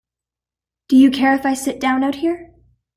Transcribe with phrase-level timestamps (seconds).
[0.89, 2.55] Do you care if I sit down out here?